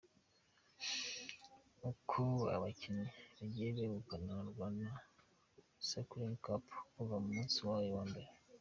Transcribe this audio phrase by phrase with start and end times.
[1.89, 2.21] Uko
[2.55, 3.07] abakinnyi
[3.37, 4.87] bagiye begukana Rwanda
[5.89, 8.29] cycling cup kuva ku munsi wayo wambere.